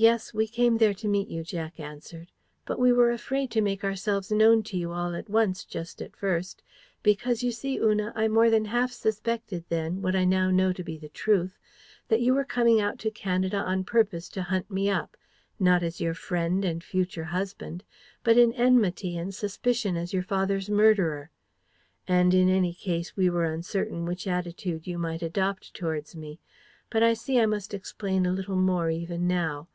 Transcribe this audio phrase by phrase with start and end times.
[0.00, 2.30] "Yes, we came there to meet you," Jack answered.
[2.64, 6.14] "But we were afraid to make ourselves known to you all at once just at
[6.14, 6.62] first,
[7.02, 10.84] because, you see, Una, I more than half suspected then, what I know now to
[10.84, 11.58] be the truth,
[12.06, 15.16] that you were coming out to Canada on purpose to hunt me up,
[15.58, 17.82] not as your friend and future husband,
[18.22, 21.32] but in enmity and suspicion as your father's murderer.
[22.06, 26.38] And in any case we were uncertain which attitude you might adopt towards me.
[26.88, 29.66] But I see I must explain a little more even now.